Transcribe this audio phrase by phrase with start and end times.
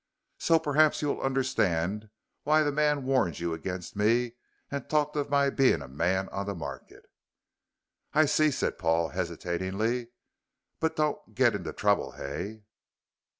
[0.39, 2.09] So perhaps you will understand
[2.41, 4.33] why the man warned you against me
[4.71, 7.05] and talked of my being a man on the market."
[8.11, 10.07] "I see," said Paul, hesitating;
[10.79, 12.63] "but don't get into trouble, Hay."